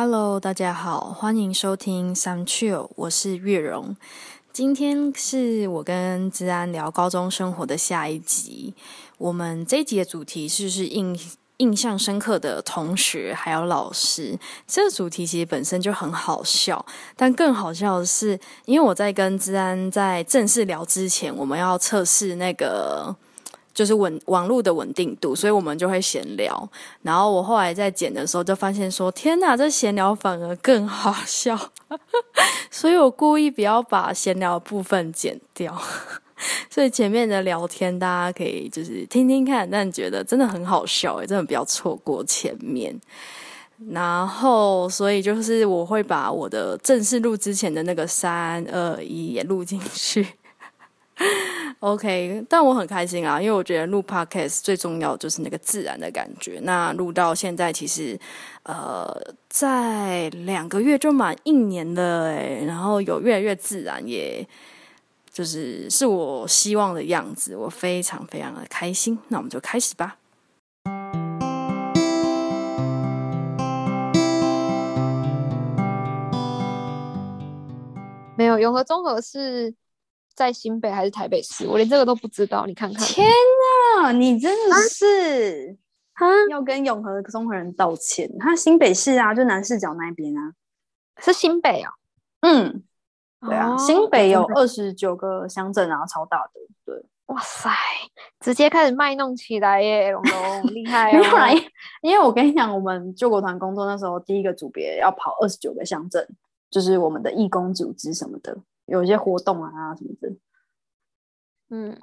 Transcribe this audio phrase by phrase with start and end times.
[0.00, 3.96] Hello，大家好，欢迎收听 Some Chill，我是月荣。
[4.52, 8.74] 今天是我跟治安聊高中生活的下一集。
[9.16, 11.18] 我们这一集的主题是是印
[11.56, 14.38] 印象深刻的同学还有老师。
[14.68, 16.86] 这个主题其实本身就很好笑，
[17.16, 23.16] 但更好笑的是，因为我在跟治安在正式聊之前，我们要测试那个。
[23.78, 26.68] 就是稳网络的稳定度，所以我们就会闲聊。
[27.02, 31.56] 然后我后来在剪的时候，就发现说：“天哪，这闲聊反而更好笑。
[32.72, 35.80] ”所以我故意不要把闲聊部分剪掉。
[36.68, 43.00] 所以前面的聊天大家可以就是听听看，但觉得真的很好笑诶，真的不要错过前面。
[43.92, 50.26] 然后，所以就是我会把我的正式录之前的那个三二一也录进去。
[51.80, 56.58] OK，但我很开心啊，因为我觉得录 Podcast 最重要就是那个自然的感觉。
[56.64, 58.18] 那录到现在，其实
[58.64, 59.16] 呃，
[59.48, 64.44] 在两个月就满一年了诶，然后有越来越自然，也
[65.30, 69.16] 就是是我希望的样子，我非常非常的开心。
[69.28, 70.16] 那我们就开始吧。
[78.36, 79.72] 没有永和综合是。
[80.38, 81.66] 在新北还是台北市？
[81.66, 82.64] 我连这个都不知道。
[82.64, 83.28] 你看看，天
[83.96, 85.76] 啊，你真的是
[86.12, 86.24] 啊！
[86.48, 88.30] 要跟永和综合人道歉。
[88.38, 90.52] 他新北市啊，就南市角那边啊，
[91.18, 91.90] 是新北啊。
[92.42, 92.84] 嗯，
[93.40, 96.52] 对啊，新北有二十九个乡镇啊，超大的。
[96.84, 96.94] 对，
[97.26, 97.68] 哇塞，
[98.38, 101.54] 直接开始卖弄起来耶，龙龙厉害 哦！
[102.00, 106.24] 因为我跟你讲，我们救国团工作那时候，第一个组别要跑二十九个乡镇，
[106.70, 108.56] 就是我们的义工组织什么的。
[108.88, 110.28] 有一些活动啊什么的，
[111.70, 111.96] 嗯，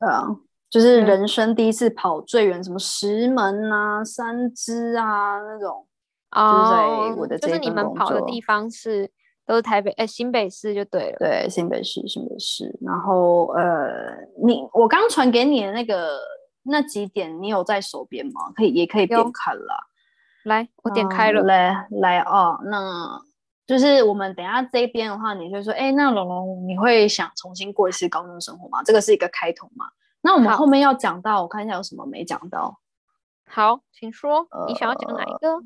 [0.00, 0.26] 对啊，
[0.70, 5.86] 就是人生第一次跑最远，什么石门啊、三支啊那种，
[6.30, 9.10] 哦，我的就是你们跑的地方是
[9.46, 16.18] 都是台北哎新北市就对了，对新北市新北市，然后呃，你我刚传给你的那个
[16.62, 18.50] 那几点，你有在手边吗？
[18.56, 19.88] 可以也可以点看了，
[20.44, 23.20] 来我点开了，来来哦，那。
[23.66, 28.82] 就是我们等下这边的话，你就说，哎，那龙龙，你会想重新过一次高中生活吗？
[28.84, 29.86] 这个是一个开头嘛？
[30.20, 32.78] 那我们后面要讲到，我看一下有什么没讲到。
[33.46, 35.58] 好，请说，你想要讲哪一个？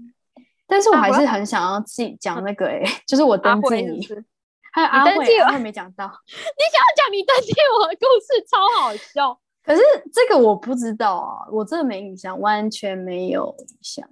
[0.66, 4.06] 但是我还是很想要记讲那个，哎，就是我登记你，
[4.72, 6.04] 还有阿慧，我还没讲到。
[6.26, 9.38] 你想要讲你登记我的故事，超好笑。
[9.64, 9.82] 可是
[10.12, 14.08] 这个我不知道啊，我真的没印象，完全没有印象。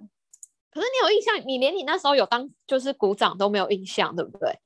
[0.75, 4.59] 可是你有印象，你连你那时候有当就是鼓掌都没有印象，对不对？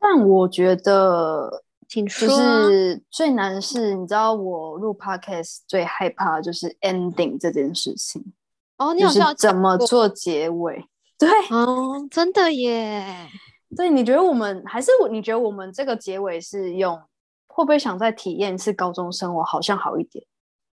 [0.00, 8.32] 但我觉得，就是最难是，你知道我录 podcast 最害怕就是 ending 这件事情。
[8.78, 10.84] 哦，你好像怎么做结尾？
[11.16, 13.28] 对，哦，真的耶。
[13.76, 17.00] 对，你觉得我们还是你觉得我们这个结尾是用
[17.46, 19.44] 会不会想再体验一次高中生活？
[19.44, 20.24] 好像好一点。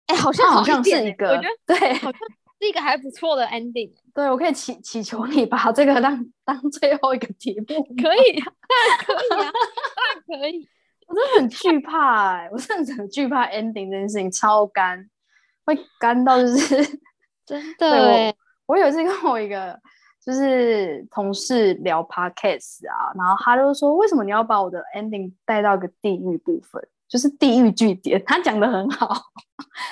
[0.08, 2.22] 哎，好像好像是一个，对，好像。
[2.64, 8.54] 是一个还不错的 ending，对我可以祈祈求你把这个当当最后一个题目， 可以啊，
[9.06, 9.52] 可以啊，
[10.26, 10.68] 可以。
[11.06, 15.10] 我真的很惧怕，哎，我真的很惧怕 ending 这件事情，超干，
[15.66, 17.00] 会干到就是
[17.46, 18.34] 真的。
[18.66, 19.78] 我有一次跟我一个
[20.26, 28.24] 就是同事聊 podcast 啊，然后他就说，为什么你要把我的 ending 带到个地狱部分，就是地狱据点？
[28.26, 29.08] 他讲的很好，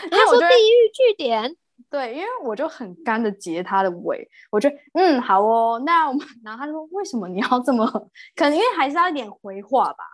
[0.10, 1.54] 他说地狱据点。
[1.92, 7.86] 对，因为我就很干的截他的尾，我觉得嗯好哦，那我们然后他说为什么你要这么？
[8.34, 10.06] 可能因为还是要一点回话吧，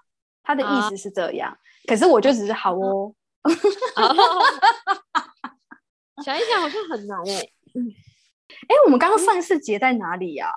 [0.41, 1.55] 他的意思是这样，
[1.87, 3.13] 可是我就只是好哦。
[6.25, 10.51] 想一想好像很难哎，哎，我们刚刚上一次截在哪里呀？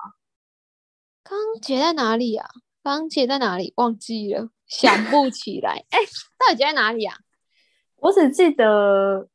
[1.22, 2.48] 刚截在哪里呀？
[2.82, 3.74] 刚截在哪里？
[3.76, 5.84] 忘记了，想不起来。
[5.90, 5.98] 哎，
[6.38, 7.14] 到底截在哪里啊？
[7.96, 9.28] 我只记得。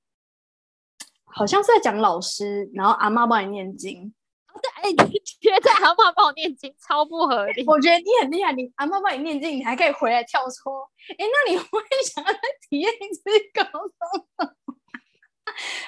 [1.36, 4.14] 好像是在讲老师，然后阿妈帮你念经。
[4.62, 4.96] 对，哎，你
[5.42, 7.62] 觉得阿妈帮我念经超不合理？
[7.68, 10.90] 我觉得你很厉害，你阿妈帮你念经，你还可以回来跳说，
[11.20, 11.68] 哎，那你会
[12.06, 12.40] 想要再
[12.70, 13.24] 体验一次
[13.54, 14.50] 高中吗？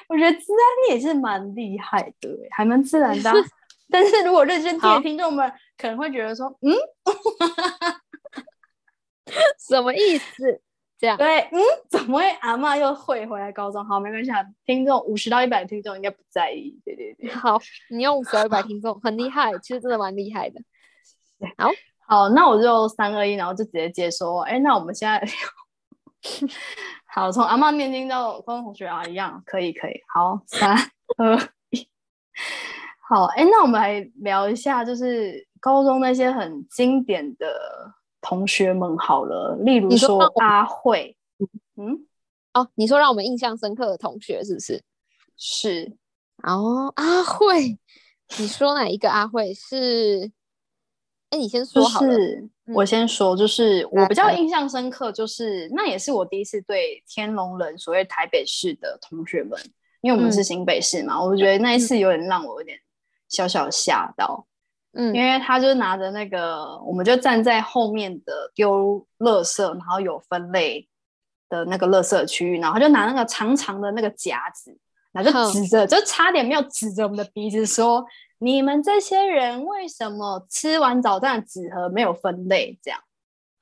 [0.08, 3.32] 我觉得自然你也是蛮厉害的，还蛮自然的。
[3.90, 6.76] 但是如果认真听的听众们可能会觉得说，嗯，
[9.58, 10.60] 什么意思？
[10.98, 13.84] 这样对，嗯， 怎么会阿妈又会回来高中？
[13.84, 14.30] 好，没关系，
[14.66, 16.76] 听众五十到一百听众应该不在意。
[16.84, 17.58] 对对对，好，
[17.90, 20.60] 你用五十到一百听众很厉害，其实真的蛮厉害的。
[21.56, 21.70] 好
[22.08, 25.22] 好，那我就三二一，然后就直接接说，哎，那我们现在
[27.06, 30.00] 好，从阿妈念经到高中同学啊一样，可以可以。
[30.12, 30.74] 好，三
[31.18, 31.38] 二
[31.70, 31.88] 一，
[33.08, 37.46] 好，哎，那我们来聊一下，就是高中那些很经典的
[38.20, 41.16] 同学们好了，例如说阿慧，
[41.76, 42.06] 嗯，
[42.52, 44.82] 哦，你说让我们印象深刻的同学是不是？
[45.36, 45.96] 是，
[46.42, 47.78] 哦，阿慧，
[48.38, 50.32] 你说哪一个阿慧是？
[51.30, 52.08] 哎，你先说好了。
[52.74, 59.58] 我先说，就是我比较印象深刻，就是那也是我第一次对天龙人，所谓台北市的同学们，
[60.00, 62.78] 因为我们是新北市嘛，我觉得那一次有点让我有点
[63.28, 64.47] 小小吓到。
[64.98, 70.88] 嗯，因为他就拿着那个，我们就站在后面的丢垃圾，然后有分类
[71.48, 74.76] 的那个垃圾区域，然后就拿那个长长的那个夹子，
[75.12, 78.04] 然后就指着，就差点没有指着我们的鼻子说。
[78.40, 82.78] 你们这些人为什么吃完早餐的纸盒没有分类？
[82.82, 83.00] 这样，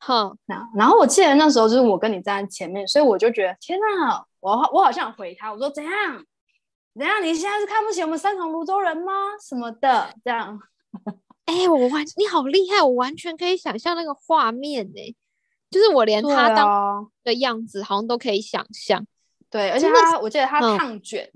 [0.01, 5.93] 哼，那然后我记得那时候就是我跟你站在前面，所以我就觉得天哪，我我好像回他，我说怎样？
[6.95, 7.23] 怎样？
[7.23, 9.13] 你现在是看不起我们三重泸州人吗？
[9.43, 10.09] 什么的？
[10.23, 10.59] 这样？
[11.47, 15.17] 哎，我完，你好厉害，我完全可以想象那个画面呢，
[15.71, 19.07] 就是我连他当的样子好像都可以想象。
[19.49, 21.31] 对，而且他，我记得他烫卷。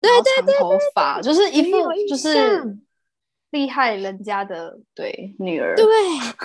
[0.00, 1.78] 对对对，头发就是一副
[2.08, 2.78] 就是
[3.50, 5.84] 厉害人家的对女儿，对，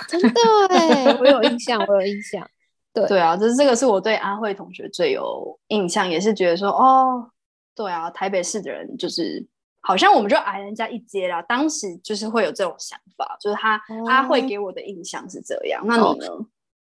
[0.08, 2.46] 真的， 我有印象，我有印象。
[2.92, 7.30] 对对啊，就是这个是我对阿慧同学最有印象，也是觉得说哦，
[7.74, 9.46] 对啊，台北市的人就是
[9.86, 11.40] 好像我们就矮人家一截啦。
[11.42, 15.80] 当时就是会有这种想法，就是他阿慧给我的印象是这样。
[15.86, 16.26] 那你呢？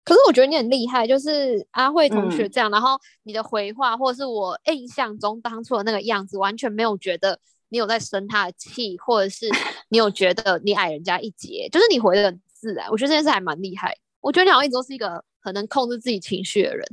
[0.04, 7.40] 可是我觉得你很厉害，就是阿慧同学这样，然后你的回话或者是我印象中当初的那个样子，完全没有觉得
[7.70, 9.48] 你有在生他的气，或者是
[9.88, 12.90] 你有觉得你矮人家一截，就是你回的很自然。
[12.90, 13.96] 我觉得这件事还蛮厉害。
[14.20, 16.86] 我觉得你好像一直都是一个很能控制自己情绪的人，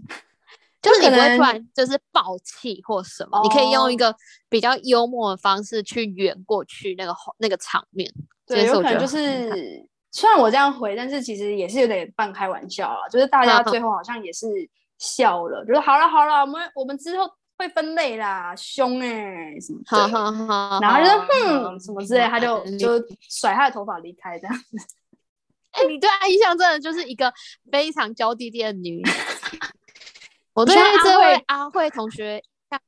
[0.80, 4.14] 就是你不会突然就是爆气或什么，你可以用一个
[4.48, 8.12] 比较幽默的方式去圆过去那个那个场面。
[8.46, 9.88] 对，有可能就是。
[10.10, 13.06] 虽然我这样回，但是其实也是有点半开玩笑啊。
[13.10, 14.46] 就是大家最后好像也是
[14.98, 22.98] 笑了，就是好了好了，我们我们之后会分类啦，凶哎什么的，然后就哼什么之类，他就就
[23.28, 24.78] 甩他的头发离开这样子。
[25.72, 27.30] 哎，你对他印象真的就是一个
[27.70, 29.02] 非常娇滴滴的女。
[30.60, 32.42] 我对这位阿慧同学，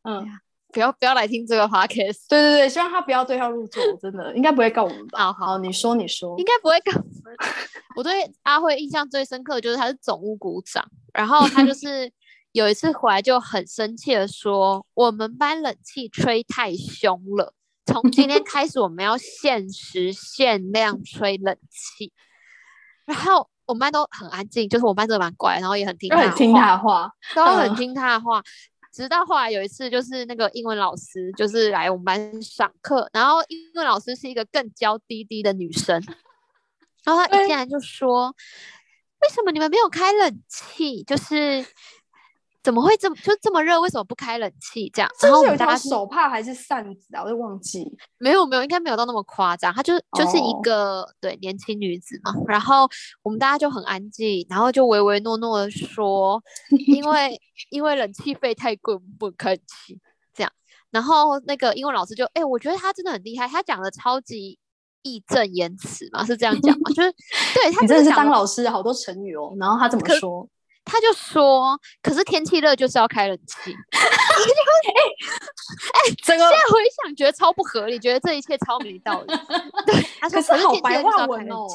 [0.05, 0.27] 嗯。
[0.73, 2.27] 不要不要来听这个 podcast。
[2.29, 5.19] 对对对，希望他不要对号入座，真的应该不会告我们吧？
[5.35, 7.37] 好，你说你说，应该不会告我们。
[7.97, 12.09] 我对阿慧印象最深刻的就是他是总务股长，然后他就是
[12.53, 17.53] 有一次回来就很生气的说，我们班冷气吹太凶了，
[17.85, 22.13] 从今天开始我们要限时限量吹冷气。
[23.07, 28.43] 然后我们班都很安静，就是我们班真的蛮乖，然后也很听他听他话，都很听他的话。
[28.93, 36.03] 直到后来有一次，就是那个英文老师就是来我们班上课，然后英文老师是一个更娇滴滴的女生，
[37.05, 38.35] 然后她一进来就说
[39.23, 41.05] ：“为什么你们没有开冷气？
[41.05, 41.65] 就是。”
[42.71, 43.81] 怎么会这么就这么热？
[43.81, 44.89] 为什么不开冷气？
[44.95, 47.25] 这样，然后有条手帕还是扇子啊？
[47.25, 47.85] 我都忘记。
[48.19, 49.75] 没有没有，应该没有到那么夸张。
[49.75, 52.33] 她就就是一个对年轻女子嘛。
[52.47, 52.89] 然后
[53.25, 56.41] 我们大家就很安静，然后就唯唯诺诺的说，
[56.87, 57.37] 因为
[57.71, 59.99] 因为冷气费太贵，不开气。
[60.33, 60.53] 这样，
[60.93, 64.57] 然后那个英文老师就哎，我觉得他真的很厉害，他讲的超级
[65.03, 66.91] 义正言辞嘛，是这样讲嘛？
[66.95, 67.13] 就是
[67.53, 69.53] 对他真的是当老师好多成语哦。
[69.59, 70.49] 然后他怎么说？
[70.85, 73.73] 他就说：“可是天气热就是要开冷气。
[73.93, 74.03] ”哎
[75.93, 79.27] 哎，现在回想觉得超不合理，觉得这一切超没道理。
[79.87, 81.67] 对，他说：“是好白话文哦。”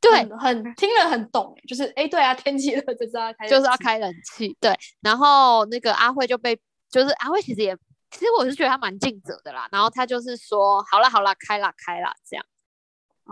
[0.00, 1.54] 对，很听了很懂。
[1.68, 4.56] 就是哎，对啊，天气热就是要开，就是要开冷气。
[4.60, 6.58] 对，然后那个阿慧就被，
[6.90, 7.76] 就是阿慧其实也，
[8.10, 9.68] 其实我是觉得他蛮尽责的啦。
[9.70, 12.44] 然后他就是说：“好了好了，开啦开啦。”这样。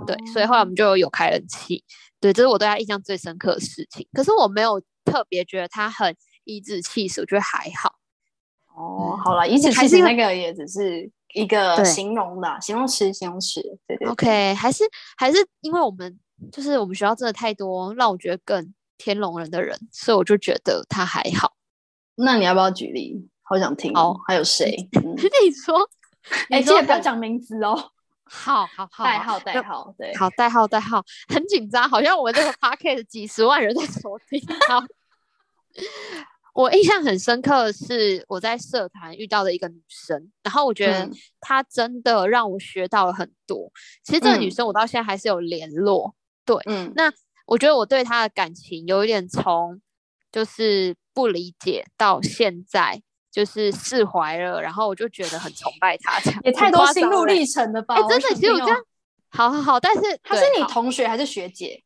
[0.07, 1.85] 对，所以后来我们就有开冷气。
[2.21, 4.07] 对，这是我对他印象最深刻的事情。
[4.13, 4.81] 可是我没有。
[5.05, 7.97] 特别觉得他很颐指气使，我觉得还好。
[8.75, 13.61] 哦，好了，颐指气使那个也只是一个形容的形容词，形容词。
[13.87, 14.09] 对对。
[14.09, 14.85] OK，还是
[15.17, 16.19] 还是因为我们
[16.51, 21.55] 就是我们学校真的太多让我觉得更天龙人的人，所以我就觉得他还好。
[22.17, 23.29] 那你要不要举例？
[23.43, 24.19] 好想听哦。
[24.27, 24.89] 还有谁？
[24.93, 25.89] 你说，
[26.51, 27.93] 哎，记得不要讲名字哦。
[28.25, 34.41] 好好好，代号代号，对，好代号代号，很紧张，好像我们这个 podcast 几十万人在收听。
[34.69, 34.83] 好，
[36.55, 41.09] 我印象很深刻的是我在社团遇到的一个女生，然后我觉得
[41.41, 43.71] 她真的让我学到了很多。
[44.03, 46.15] 其实这个女生我到现在还是有联络，
[46.45, 47.13] 对，嗯，那
[47.47, 49.81] 我觉得我对她的感情有一点从
[50.33, 53.03] 就是不理解到现在
[53.35, 57.97] 就是释怀了，然后我就觉得很崇拜他，这样也太多心路历程了吧？
[57.97, 58.79] 哎，真的，其实我这样，
[59.29, 61.83] 好好好，但是他是你同学还是学姐？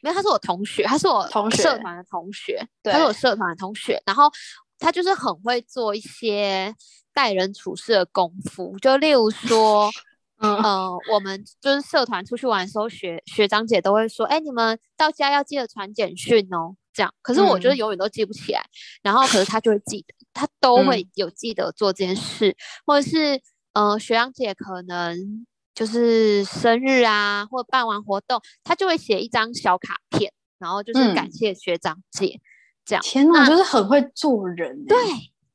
[0.00, 4.30] 没有，他是我同学，他是我同学社团的同学，他是我社团的同学，然后
[4.78, 6.72] 他就是很会做一些
[7.12, 9.90] 待人处事的功夫，就例如说。
[10.40, 17.12] 嗯，我们就是社团出去玩的时候，学学长姐都会说，哎，你们到家要记得传简讯哦，这样。
[17.20, 18.64] 可是我觉得永远都记不起来，
[19.02, 23.40] 然后可是他就会记得，他都会有记得做这件事，或者是，
[23.74, 32.40] 嗯，学长姐可能就是生日啊，或办完活动，他就会写一张小卡片，然后就是感谢学长姐，
[32.84, 33.02] 这样。
[33.02, 34.86] 天哪，就是很会做人。
[34.86, 34.96] 对。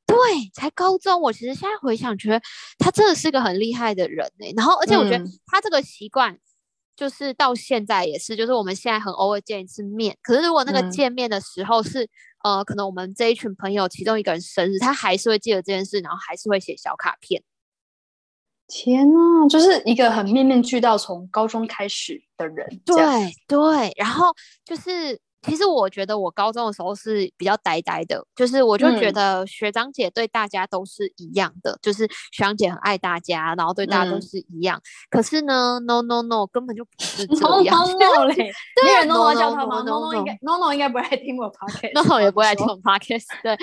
[0.06, 0.16] 对，
[0.52, 2.42] 才高中，我其实现在回想，觉得
[2.78, 4.52] 他真的是个很厉害的人呢。
[4.56, 6.36] 然后，而且我觉得他这个习惯，
[7.00, 12.06] 就是到现在也是，就是我们现在很偶尔见一次面，可是如果那个见面的时候是，
[12.44, 17.42] 呃，可能我们这一群朋友其中一个人生日，他还是会记得这件事，然后还是会写小卡片。
[18.68, 22.68] 天呐，就是一个很面面俱到，从高中开始的人。
[22.84, 22.94] 对
[23.48, 24.26] 对，然后
[24.62, 25.18] 就是。
[25.42, 34.80] 其实我觉得我高中的时候是比较呆呆的，就是我就觉得学长姐对大家都是一样的，就是学长姐很爱大家，然后对大家都是一样。
[35.08, 37.74] 可是呢，no no no，根本就不是这样。
[37.86, 38.34] no no no 嘞，
[38.82, 43.26] 对，no no 叫他吗？no no 应该 no no 应该不爱听我 podcast，no no 也不爱听我 podcast。
[43.42, 43.56] 对，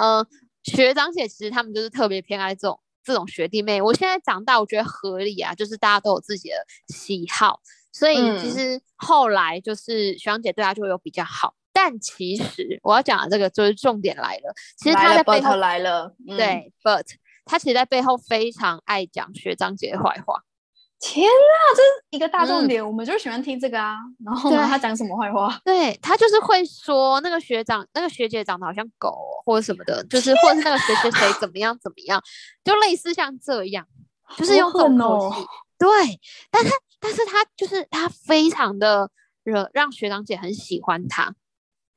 [0.00, 0.26] 嗯，
[0.62, 3.82] 学长姐其实他们就是特别偏爱这种这种学弟妹。
[3.82, 6.56] 我现在长大，我觉得合理啊，就是大家都有自己的
[6.88, 7.60] 喜好。
[7.98, 14.54] 所以其实后来就是学长姐对他就会有比较好，但其实我要讲的这个就是重点来了。
[14.76, 17.04] 其实他在背后来了，对，but
[17.44, 20.44] 他其实在背后非常爱讲学长姐的坏话。
[21.00, 23.96] 天啊，这是一个大重点，我们就是喜欢听这个啊。
[24.24, 25.60] 然后呢，他讲什么坏话？
[25.64, 32.22] 对他就是会说那个学长、那个学姐长得好像狗或者什么的，就是或者是那个谁谁谁怎么样怎么样，
[32.64, 33.86] 就类似像这样，
[34.36, 35.46] 就是用这种口气。
[35.78, 35.88] 对，
[36.50, 36.70] 但他。
[37.00, 39.10] 但是他就是他非常的
[39.44, 41.34] 惹让学长姐很喜欢他，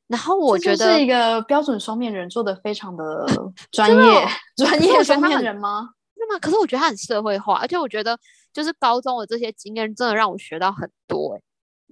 [0.07, 3.25] 然后我觉得是一个标准双面人，做的非常 的
[3.71, 5.89] 专业，专业双面人吗？
[6.15, 8.17] 那么，可是我觉得他很社会化，而且我觉得
[8.53, 11.39] 就是高中的这些经验真的让我学到很多，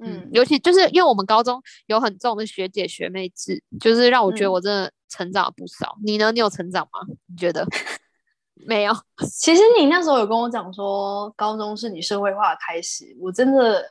[0.02, 5.98] 嗯，尤其就是因为我们高中有很重的学姐学妹制，就是让我觉得我真的成长了不少。
[6.04, 6.32] 你呢？
[6.32, 7.00] 你有成长吗？
[7.26, 7.66] 你觉得？
[8.68, 8.94] 没有，
[9.40, 13.84] 其实你那时候有跟我讲说，高中是你社会化的开始，我真的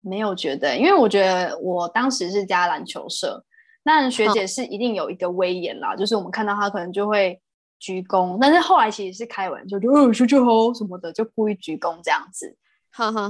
[0.00, 3.44] 没有觉得，因为我觉得我当时是加篮球社，
[3.84, 7.40] 那学姐是一定有一个威严啦，就是我们看到她可能就会
[7.78, 12.56] 鞠躬，但是后来其实是开玩笑，就嗯，学姐好什么的，就故意鞠躬这样子。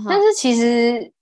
[0.09, 1.13] 但是其实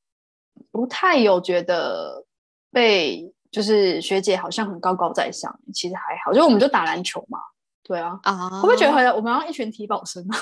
[0.71, 2.25] 不太有觉得
[2.71, 7.41] 被就是学姐好像很高高在上，其实还好，就我们就打篮球嘛。
[7.87, 10.37] 对啊，啊，会不会觉得好像我们要一群体保生啊？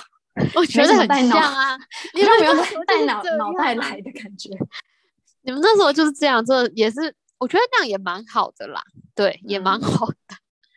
[0.54, 1.76] 我 觉得很像啊，
[2.14, 2.54] 你都没有
[2.86, 4.50] 带脑脑袋来的感觉。
[5.42, 8.82] 你们那时候就是这样，这也是我觉得这样也蛮好的啦。
[9.14, 10.16] 对，也蛮好的。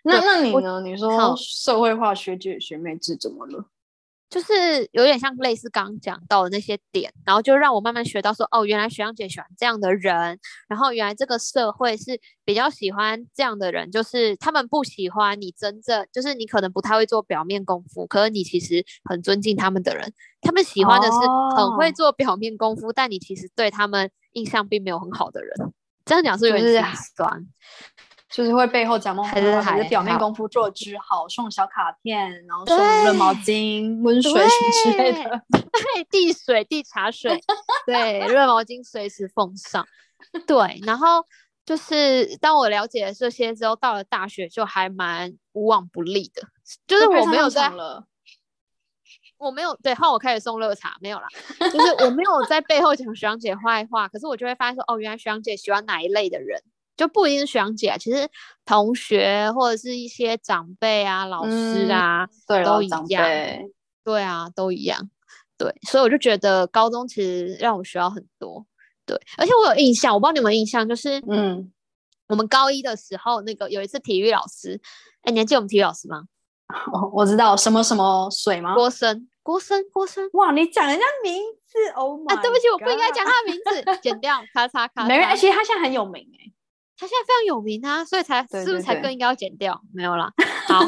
[0.03, 0.81] 那那你呢？
[0.81, 3.65] 你说社会化学姐学妹制怎么了？
[4.29, 21.17] 就是有点像类似刚刚讲到的那些点，然后就让我慢慢学到说，哦，原来学长姐喜欢这样的人，然后原来这个社会是比较喜欢这样的人，就是他们不喜欢你真正，就是你可能不太会做表面功夫，可是你其实很尊敬他们的人，他们喜欢的是
[21.55, 25.51] 很会做表面功夫，但你其实对他们印象并没有很好的人。
[26.05, 27.47] 这样讲是有点心酸。
[28.29, 37.41] 就是会背后讲梦话，还是表面功夫做之好，送小卡片，然后送热毛巾、温水什么之类的， 对，递水、递茶水，
[37.85, 39.87] 对，热毛巾随时奉上，
[40.45, 40.81] 对。
[40.83, 41.25] 然后
[41.65, 46.41] 就是当我了解了这些之后，到了大学就还蛮无往不利的，
[46.85, 47.71] 就是 我没有在，
[49.37, 51.27] 我没有对，后我开始送热茶，没有啦，
[51.59, 56.61] 就是我没有在背后讲学长姐坏话，可是我就会发现说，哦，原来学长姐喜欢哪一类的人。
[56.97, 58.27] 就不一定是学长姐，其实
[58.65, 63.25] 同学或者是一些长辈啊、老师啊，对都一样。
[64.03, 65.09] 对啊，都一样。
[65.57, 68.65] 对，所以我就觉得高中其实让我学到很多。
[69.05, 71.71] 对，而且我有印象，我不知道你有没有印象，就是嗯，
[72.27, 74.79] 我们高一的时候，那个有一次体育老师，
[75.21, 76.23] 哎，你还记得我们体育老师吗？
[76.93, 78.75] 哦，我知道什么什么水吗？
[78.75, 80.29] 郭生，郭生，郭生。
[80.33, 85.07] 哇，你讲人家名字哦啊，对不起，我不应该讲他的名字， 剪掉，咔嚓咔嚓。
[85.07, 86.51] 没人，而且，他现在很有名哎。
[86.97, 89.79] 他现在非常有名啊，所以才是不是才更应该要剪掉？
[89.93, 90.33] 没有啦。
[90.67, 90.81] 好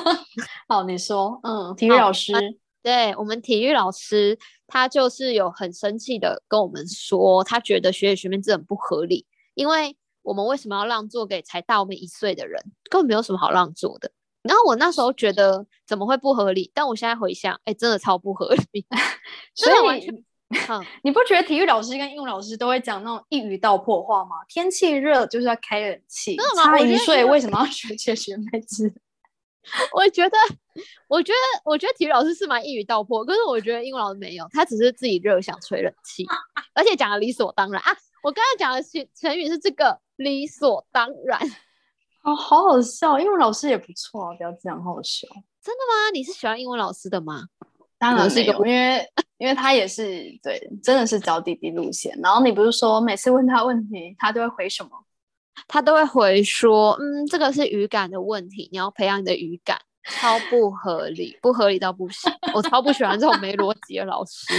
[0.68, 2.34] 好，你说，嗯，体育老师，
[2.82, 12.60] 对我们体育老师，他就是有很生气的跟我们说，他觉得学姐学妹制很不合理，因为我们为什么要让座给才大我们一岁的人？
[12.90, 14.12] 根本没有什么好让座的。
[14.42, 16.72] 然后我那时候觉得怎么会不合理？
[16.74, 18.86] 但我现在回想，哎，真的超不合理，
[19.54, 20.24] 所以完全。
[21.04, 24.38] 你不觉得体育老师跟英文老师都会讲那种一语道破话吗？
[24.48, 28.92] 天气热就是要开冷气，差一岁为什么要学学学妹子？
[29.94, 30.38] 我觉得，
[31.08, 36.26] 我觉得，我觉得体育老师是蛮一语道破，可是我觉得英文老师没有，他只是自己热想吹冷气，
[36.74, 37.96] 而且讲的理所当然啊。
[38.24, 41.40] 我刚刚讲的成成语是这个理所当然，
[42.24, 45.28] 哦，好好笑，英文老师也不错啊，不要这样，好好笑。
[45.62, 46.12] 真的吗？
[46.14, 47.44] 你是喜欢英文老师的吗？
[48.00, 49.06] 当然是有，因为
[49.40, 50.06] 因为他也是
[50.44, 52.16] 对，真的是教弟弟路线。
[52.22, 54.92] 然后你不是说每次问他问题，他都会回什么？
[55.68, 62.32] 他都会回说，嗯，这个是语感的问题，你要培养你的语感，超不合理，不合理到不行。
[62.54, 64.54] 我超不喜欢这种没逻辑的老师。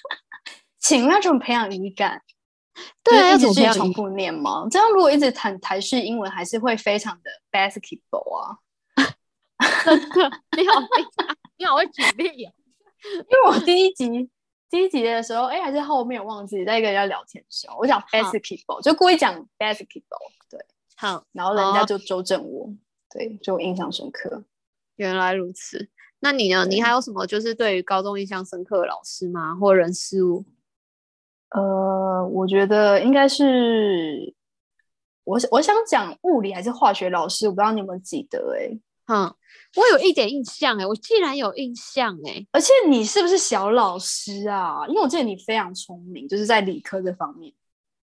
[0.78, 2.22] 请那种培养语感，
[3.02, 4.66] 对，一直去重复念吗？
[4.70, 8.56] 这样如果一直谈台式英文，还是会非常的 basketball 啊。
[9.84, 10.86] 真的，你好会
[11.58, 12.50] 你好会举例呀。
[13.14, 14.30] 因为我第一集
[14.70, 20.60] 第一集的时候，哎，还是后面忘记在跟人家聊天的时候，我讲 basketball，就故意讲 basketball，对，
[20.96, 22.68] 好，然后人家就纠正我，
[23.10, 24.44] 对，就印象深刻。
[24.96, 25.88] 原来如此，
[26.18, 26.66] 那你呢？
[26.66, 29.54] 你还有什么就是对于高中印象深刻的老师吗？
[29.54, 30.44] 或人事物？
[31.50, 34.34] 呃，我觉得应该是
[35.24, 38.78] 我我想讲物理还是化学老师，我不知道你有没有记得，哎。
[39.08, 39.34] 嗯，
[39.76, 44.86] 我有一点印象哎，我竟然有印象哎，而且你是不是小老师啊？
[44.86, 47.52] 因为我记得你非常聪明，就是在理科这方面，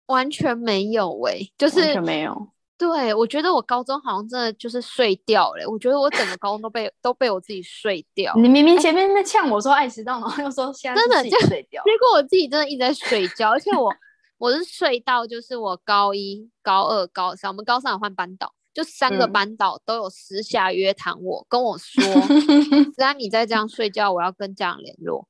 [0.05, 2.49] 完全没有哎，就是完全没有。
[2.77, 8.33] 对，我觉得我高中好像真的就是睡掉了，我觉得我整个高中都被 都被我自己睡掉。
[8.35, 13.93] 你明明前面在呛我说爱迟到，然后又说现在真的就睡掉，结果我自己真的一直在睡觉，而且我
[14.39, 18.51] 我是睡到就是我高一、高二、高三，我们高三有换班导。
[18.73, 22.03] 就三个班导都有私下约谈我，跟我说，
[22.95, 25.27] 只要你再这样睡觉，我要跟家长联络。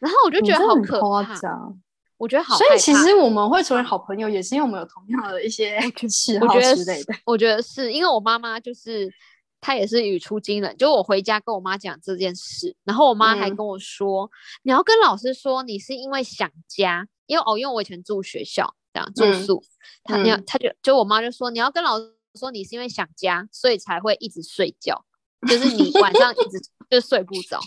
[0.00, 1.38] 然后我就觉得好可怕，
[2.18, 2.56] 我觉得好。
[2.56, 5.78] 所以其实我们会成为好朋友，也是因为我们有同样的一些
[6.10, 7.14] 嗜好之类的。
[7.24, 9.08] 我觉得是因为我妈妈就是
[9.60, 14.28] 她也是语出惊人，就我回家跟我妈讲这件事，然后我妈还跟我说，
[14.64, 19.62] 你要跟老师说你是因为想家，因为哦，因为我以前住学校这样住宿，
[20.04, 22.15] 她要她就就我妈就说你要跟老师。
[22.36, 25.04] 说你是因为想家，所以才会一直睡觉，
[25.48, 27.58] 就是你晚上一直 就睡不着。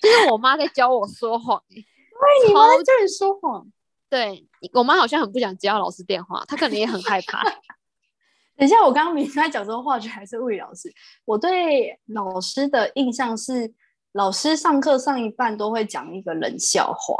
[0.00, 3.66] 就是我妈在教我说谎， 对，你妈在教你说谎。
[4.08, 7.42] 对我妈好像很不想接到老师电话，她可能也很害怕。
[8.54, 10.92] 等一下，我刚刚明明在讲这个话剧还是物理老师。
[11.24, 13.72] 我对老师的印象是，
[14.12, 17.16] 老师上课上一半都会讲一个冷笑话。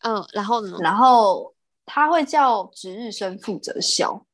[0.00, 0.76] 嗯，然后呢？
[0.80, 1.54] 然后
[1.86, 4.26] 他会叫值日生负责笑。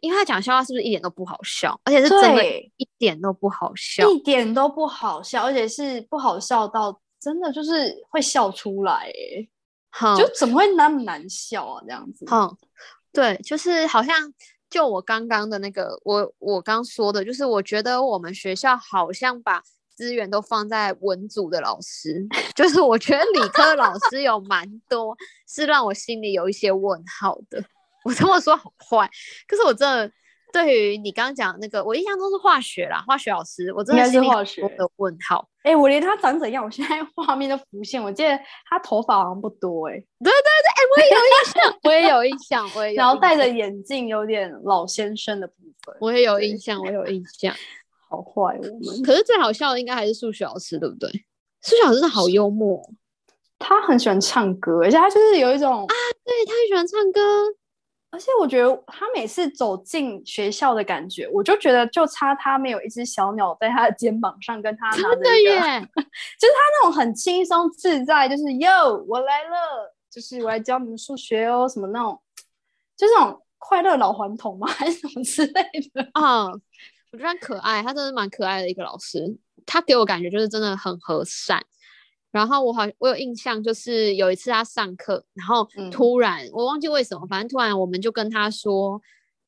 [0.00, 2.44] 因为他讲笑话是不是一点都不好笑，而且是真的
[2.76, 9.10] 一点都不好笑，一点都不好笑，而且是不好笑到真的就是会笑出来，
[9.92, 11.82] 哎，就怎么会那么难笑啊？
[11.86, 12.56] 这样子，嗯，
[13.12, 14.32] 对，就是好像
[14.70, 19.62] 就我刚刚的那个，我我刚说的，就是我觉得我们学校好像把
[19.94, 25.16] 资源都放在文组的老师， 就是我觉得理科老师有蛮多
[25.48, 27.64] 是让我心里有一些问号的。
[28.06, 29.10] 我这么说好坏，
[29.48, 30.08] 可是我真的
[30.52, 35.48] 对于你刚刚讲那个，我印象中是化学啦，化学老师，我真的是化学的问号。
[35.64, 38.00] 哎，我连他长怎样，我现在 画面都浮现。
[38.00, 38.38] 我记得
[38.70, 42.96] 他头发好像不多，哎，对对对，哎，我也有印象，我也有印象，我也有。
[43.02, 47.52] 然后戴着眼镜，有点老先生的部分，我也有印象，我有印象。
[48.08, 51.10] 好坏我们，可是最好笑的应该还是数学老师，对不对？
[51.60, 52.80] 数学老师好幽默，
[53.58, 57.20] 他很喜欢唱歌，而且他就是有一种啊，对他很喜欢唱歌。
[58.16, 72.18] 而且我觉得他每次走进学校的感觉，我就觉得就差他没有一只小鸟在他的肩膀上跟他拿着一个， 就是他那种很轻松自在，就是哟我来了，就是我来教你们数学哦，什么那种，
[72.96, 74.66] 就这种快乐老顽童嘛？
[74.72, 76.46] 还是什么之类的啊？
[77.12, 81.62] 我觉得可爱，他真的蛮可爱的一个老师，他给我感觉就是真的很和善。
[82.32, 89.00] 然后我好，我有印象，就是有一次他上课，然后突然我忘记为什么，反正突然我们就跟他说：“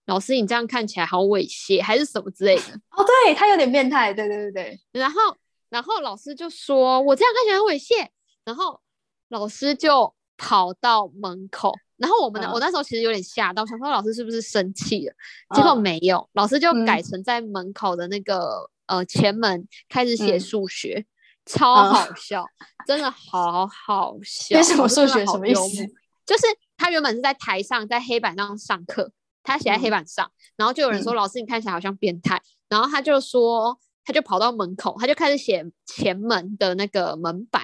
[0.06, 2.62] 老师，你这样看起来好猥亵，还是什么之类的。”
[2.96, 4.80] 哦，对他有点变态，对对对对。
[4.92, 5.20] 然后，
[5.68, 8.08] 然后老师就说：“我这样看起来很猥亵。”
[8.46, 8.80] 然后
[9.28, 15.14] 老师就跑到门口，然后我们我那时候其实有点吓到，想说老师是不是生气了？
[15.54, 21.04] 结果没有，老师就改成在门口的那个呃前门开始写数学。
[21.48, 22.44] 超好笑，
[22.86, 24.56] 真的好好笑。
[24.56, 25.86] 为什么数学什么意思？
[26.26, 26.44] 就是
[26.76, 29.10] 他原本是在台上，在黑板上上课，
[29.42, 37.62] 他写在黑板上，然后就有人说：“老师，你看起来好像变态。”然后他就说，他就跑到门口，他就开始写前门的那个门板。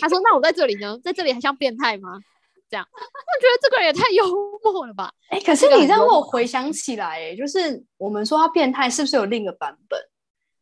[0.00, 2.20] 他说：“那我在这里呢，在这里还像变态吗？”
[2.68, 4.24] 这样，我觉得这个人也太幽
[4.62, 5.10] 默了吧？
[5.30, 9.98] 哎，可是你让我回想起来，哎，就是我们说他变态，是不是有另一个版本？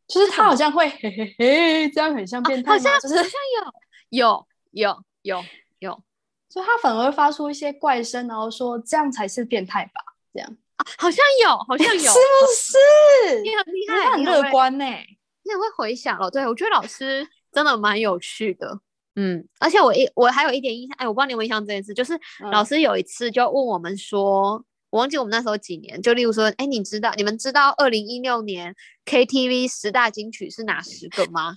[0.07, 3.73] 就是他好像会嘿嘿嘿，这样很像变态好像就是好像有
[4.11, 5.45] 有有有
[5.79, 6.03] 有，
[6.49, 10.01] 所以他反而会发出一些怪声，然后说这样才是变态吧？
[10.33, 13.41] 这样啊，好像有，好像有， 是不是？
[13.43, 14.85] 你很厉害，很你很乐观呢。
[14.85, 16.31] 你也会回想了。
[16.31, 18.81] 对我觉得老师真的蛮有趣的。
[19.17, 28.73] 嗯，而且我一我还有一点印象，哎，我不知道你有没有印象这件事，就是嗯老师有一次就问我们说，我忘记我们那时候几年，就例如说，哎，你知道你们知道二零一六年
[29.05, 31.57] KTV 十大金曲是哪十个吗？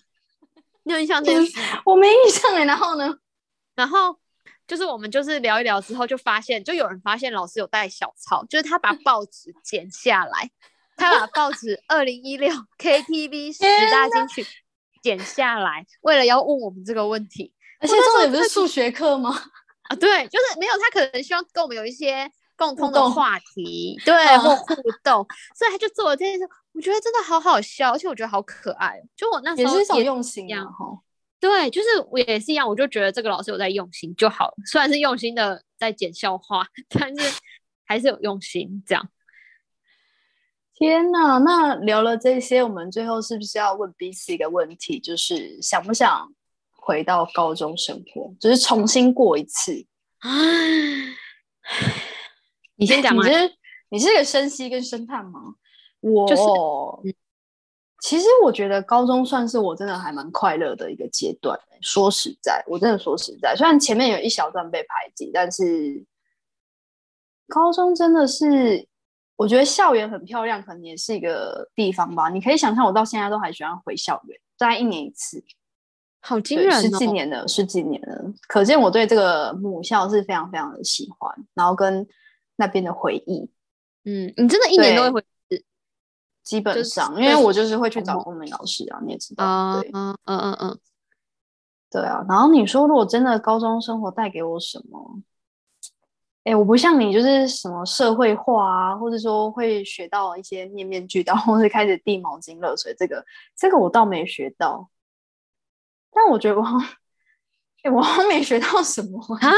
[0.82, 1.52] 你有印象这件事？
[1.86, 3.16] 我没印象哎，然后呢？
[3.78, 4.18] 然后
[4.66, 10.50] 就是我们就是聊一聊之后，就发现就有人发现老师有带小抄，就是他把报纸剪下来，
[10.96, 14.44] 他把报纸 二零一六 KTV 十大金曲
[15.04, 19.40] 剪下来，为了要问我们这个问题而且重点不是数学课吗？
[19.84, 30.86] 啊，对，就是没有他可能希望跟我们有一些共通的动话题，对，嗯或互动，所以他就做了这件事，我觉得真的好好笑，而且我觉得好可爱哦，就我那时候也是一种也用心啊，一样哈。
[31.40, 34.54] 对，就是我也是一样，我就觉得这个老师有在用心就好了。
[34.66, 37.40] 虽然是用心的在讲笑话， 但是
[37.86, 39.08] 还是有用心这样。
[40.74, 46.28] 天呐，那聊了这些，我们最后是不是要问彼此一个问题，就是想不想
[46.72, 49.86] 回到高中生活，就是重新过一次？
[52.78, 53.34] 你先讲嘛你。
[53.34, 53.54] 是
[53.90, 55.42] 你是个深吸跟深探吗？
[56.00, 56.44] 我、就是
[58.02, 61.58] 其实我觉得高中算是我真的还蛮快乐的一个阶段。
[61.82, 66.06] 说实在，我真的说实在，虽然前面有一小段被排挤，但是
[67.48, 68.88] 高中真的是，
[69.36, 72.30] 我觉得校园很漂亮，可能也是一个地方吧。
[72.30, 75.44] 你可以想象，我到现在都还喜欢回校园，大概一年一次。
[76.20, 77.12] 好惊人十几哦！
[77.14, 82.06] 年了，十几年了，可见我对这个母校是非常非常的喜欢，然后跟
[82.58, 83.50] 那边的回忆，
[84.04, 85.10] 嗯，你真的一年都会
[85.48, 85.66] 对回
[86.44, 90.80] 基本就是上，因就是为我就是会去找周末公民老师啊，你也知道，嗯嗯嗯嗯，
[91.90, 92.26] 对啊。
[92.28, 95.22] 然后你说，如果真的高中生活带给我什么？
[96.44, 104.90] 哎，我不像你，就是什么社会化啊，或者说会学到一些面面俱到，或是开始递毛巾、热水，这个这个我倒没学到。
[106.10, 106.64] 但我觉得我
[107.84, 109.52] 好像，哎，我好像没学到什么啊，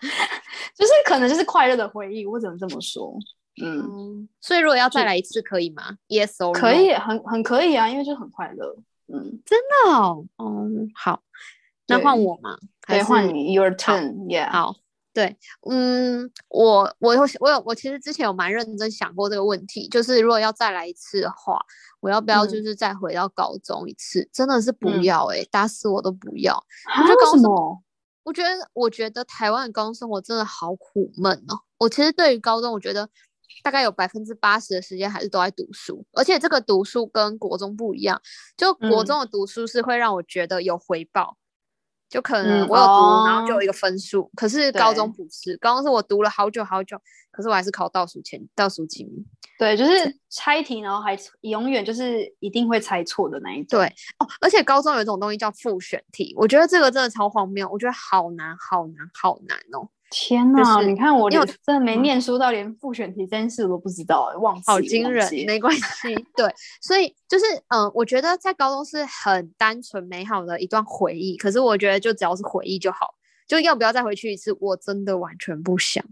[0.76, 3.16] 就是可能就是快乐的回忆，我只能这么说。
[3.62, 6.60] 嗯，嗯，所以如果要再来一次，可以吗？Yes or no？
[6.60, 8.76] 可以，很很可以啊，因为就很快乐。
[9.06, 10.24] 嗯，真的哦。
[10.38, 11.22] 嗯，好，
[11.86, 12.58] 那换我吗？
[12.80, 14.50] 可以，换你，Your turn，Yeah。
[14.50, 14.74] 好，
[15.14, 15.36] 对，
[15.70, 21.58] 嗯，我我有我有我其实之前有蛮认真想过这个问题，就是如果要再来一次的话，
[22.00, 24.28] 我要不要就嗯是再回到高中一次？
[24.32, 26.54] 真的是不嗯要哎、打死我都不要。
[26.92, 27.82] 啊觉得高中为什么？
[28.24, 31.60] 我觉得，我觉得台湾的高中生活真的好苦闷哦。
[31.78, 33.08] 我其实对于高中，我觉得
[33.62, 38.20] 大概有百分之八十的时间还是都在读书，而且这个读书跟国中不一样，
[38.56, 41.36] 就国嗯中的读书是会让我觉得有回报，
[42.14, 44.30] 就可能嗯我有读，然后就哦有一个分数。
[44.36, 46.96] 可是高中不是，高中是我读了好久好久，
[47.32, 49.26] 可是我还是考倒数前倒数几名。
[49.58, 53.80] 对，就是猜题，然后还永远就是一定会猜错的那一种。
[53.80, 53.86] 对
[54.20, 59.88] 哦，而且高中有一种东西叫复选题，我觉得这个真的超荒谬，我觉得好难好难好难哦。
[60.16, 60.80] 天哪！
[60.80, 66.14] 是你看我因为连真的没嗯念书到连复选题这件事我都不知道，忘记好惊人，没关系。
[66.36, 66.48] 对，
[66.80, 71.36] 所以就是嗯、呃我觉得在高中是很单纯美好的一段回忆。
[71.36, 73.08] 可是我觉得就只要是回忆就好，
[73.48, 76.04] 就要不要再回去一次，我真的完全不想。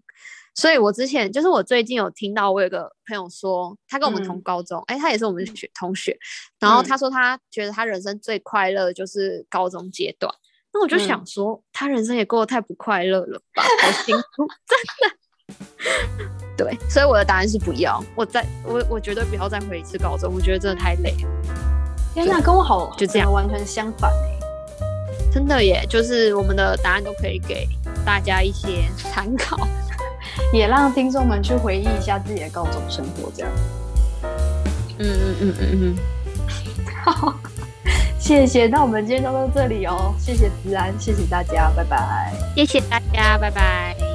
[0.57, 6.19] 所以我之前就是我最近有听到，我有个朋友说，他跟我们同嗯高中，哎、他也是我们学同学，
[6.59, 10.35] 然后嗯他说他觉得他人生最快乐的就是高中阶段。
[10.73, 15.17] 那我就想嗯说，他人生也过得太不快乐了吧，好辛苦， 真的。
[16.57, 21.29] 对，所以我的答案是不要，我再我我绝对不要再回一次高中，我觉得真的太累了，
[22.15, 24.39] 天哪，跟我好就这样完全相反哎。
[25.33, 25.85] 真的耶。
[25.89, 27.67] 就是我们的答案都可以给
[28.05, 29.59] 大家一些参考。
[30.53, 33.53] 也让听众们去回忆一下自己的高中生活，这样。
[34.99, 35.97] 嗯嗯嗯嗯嗯，
[38.23, 42.33] 谢谢，那我们今天就到这里哦，谢谢子安，谢谢大家，拜拜。
[42.55, 44.12] 谢谢大家，拜拜。